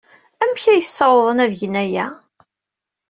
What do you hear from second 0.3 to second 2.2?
Amek ay ssawḍen ad gen aya?